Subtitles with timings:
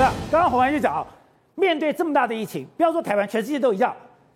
[0.00, 1.06] 刚刚鸿安就讲啊，
[1.56, 3.94] 面对这么大的疫情，不要说台湾，全世界都一样。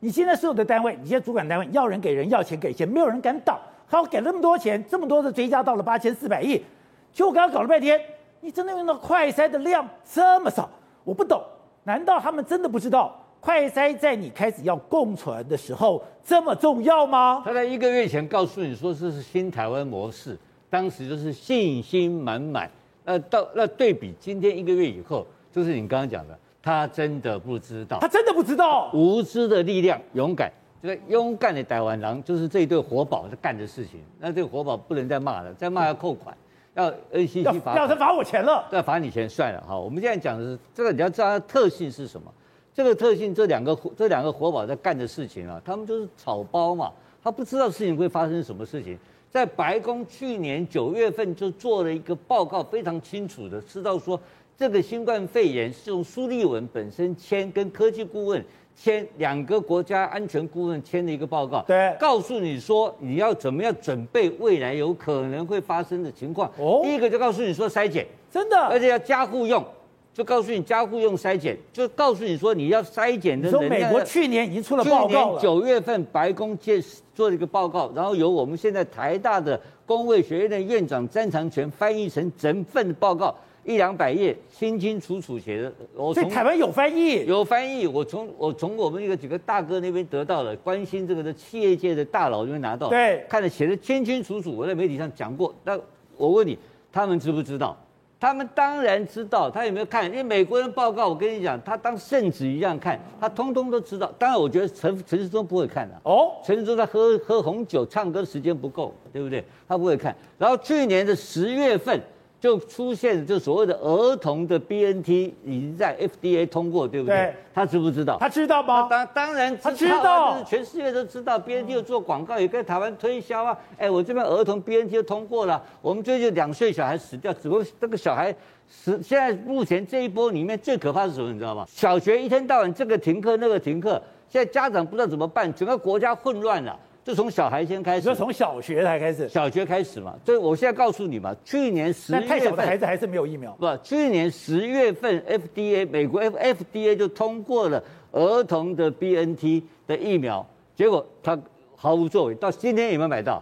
[0.00, 3.58] 你现在所有的单位，你现在主管单位要人给人，要钱给钱，没有人敢倒。
[3.86, 6.62] 还要给那么多钱，这么多的追加到了八千四百亿，
[7.10, 7.98] 就我刚刚搞了半天，
[8.42, 10.68] 你真的用到快筛的量这么少？
[11.04, 11.42] 我不懂，
[11.84, 17.40] 难道他们真的不知道快筛在你开始要共存的时候这么重要吗？
[17.42, 20.36] 他在一个月前告诉你说这是新台湾模式，
[20.68, 22.70] 当时就是信心满满。
[23.04, 25.24] 那到那对比今天一个月以后，
[25.56, 30.52] 就是你刚刚讲的，他真的不知道，他真的不知道，无知的力量，勇敢。
[30.82, 33.98] 这个勇敢的台湾狼就是这一对活宝在干的事情。
[34.20, 36.36] 那这个活宝不能再骂了，再骂要扣款，
[36.74, 39.64] 要 NCC 罚，要他罚我钱了，要罚你钱算了。
[39.66, 42.30] 哈，我们现在讲的是这个，你要知道它的特性是什么？
[42.74, 46.92] 这个特性，这两个这两个活宝在干的事情啊，他们就是草包嘛，
[47.24, 48.98] 他不知道事情会发生什么事情。
[49.30, 54.18] 在白宫去年九月份就做了一个报告，非常清楚的知道说，
[54.58, 58.44] 这个新冠肺炎是用苏立文本身签跟科技顾问。
[58.78, 66.46] 签两个国家安全顾问签的一个报告，对，告诉你说你要怎么样准备未来有可能会发生的情况。
[66.58, 69.64] 哦，第一个就告诉你说筛检，真的，而且要加护用，
[70.12, 73.58] 就告诉你加户用筛检，就告诉你说你要筛检的人。
[73.58, 76.78] 说美国去年已经出了报告了，九月份白宫介
[77.14, 83.34] 做了一个报告，然后由我们现在台大的工卫学院的院长詹长全翻译成整份报告。
[83.66, 85.72] 一两百页，清清楚楚写的。
[85.96, 87.84] 我在台湾有翻译，有翻译。
[87.84, 92.88] 我从我从我们一个几个大哥那边得到了，关心这个的企业界的大佬那边拿到。
[92.88, 94.56] 对，看了写的清清楚楚。
[94.56, 95.52] 我在媒体上讲过。
[95.64, 95.76] 那
[96.16, 96.56] 我问你，
[96.92, 97.76] 他们知不知道？
[98.20, 99.50] 他们当然知道。
[99.50, 100.06] 他有没有看？
[100.06, 104.14] 因为美国人报告，我跟你讲，他当圣旨一样看，他通通都知道。
[104.16, 106.00] 当然，我觉得陈陈世忠不会看的。
[106.04, 109.44] 哦，陈世忠在喝喝红酒、唱歌时间不够，对不对？
[109.66, 110.14] 他不会看。
[110.38, 112.00] 然后去年的十月份。
[112.46, 117.16] 就出现就所谓的儿童的 BNT 已经在 FDA 通过，对不对？
[117.16, 118.16] 对，他知不知道？
[118.20, 118.86] 他知道吗？
[118.88, 121.36] 当当然他知道，就是全世界都知道。
[121.36, 123.58] BNT 有做广告，也跟台湾推销啊。
[123.76, 125.60] 哎，我这边儿童 BNT 就通过了。
[125.82, 128.32] 我们最近两岁小孩死掉，只不过这个小孩
[128.70, 129.02] 死。
[129.02, 131.32] 现在目前这一波里面最可怕是什么？
[131.32, 131.66] 你知道吗？
[131.68, 136.78] 小学一天到晚这个停课那个停课，现在家长不知道怎么办，整个国家混乱了。
[137.06, 140.12] 就从小孩先开始，就从小学才开始，小学开始嘛。
[140.24, 143.52] 所以我现在告诉你嘛，去年十月份，太小的孩子还是没有疫苗。
[143.52, 147.80] 不，去年十月份，FDA 美国 F FDA 就通过了
[148.10, 150.44] 儿童的 BNT 的疫苗，
[150.74, 151.38] 结果他
[151.76, 153.40] 毫无作为，到今天有没有买到？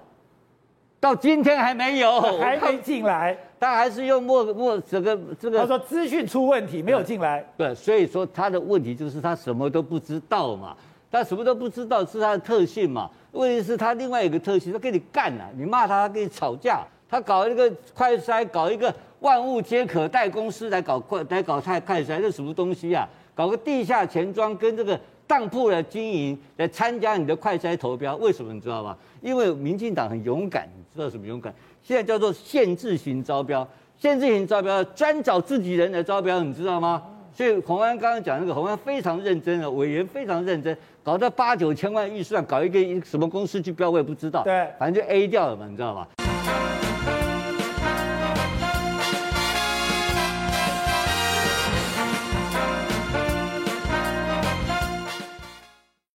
[1.01, 5.59] 到今天还没有，还没进来， 他还是用莫莫这个这个。
[5.61, 7.43] 他说资讯出问题，没有进来。
[7.57, 10.77] 对，所以说他的问题就是他什么都不知道嘛，
[11.15, 13.09] 他什么都不知道是他的特性嘛。
[13.31, 23.09] 问题是他另外一个特性，他跟你干了，你骂他，他跟你吵架，他搞一个快筛，搞一个万物皆可代公司来搞快来搞快快筛，这什么东西啊？
[23.33, 28.97] 搞个地下钱庄跟这个当铺来经营来参加你的快筛投标，为什么你知道吗？
[29.23, 31.55] 因为民进党很勇敢，你知道什么勇敢？
[31.81, 33.65] 现在叫做限制型招标，
[33.97, 37.01] 限制型招标专找自己人来招标，你知道吗？
[37.37, 44.43] 所以洪安刚刚讲那个洪安非常认真的委员非常认真，搞到八九千万预算搞一个什么公司去标，我也不知道。
[44.43, 46.07] 对，反正就 A 掉了嘛，你知道吗？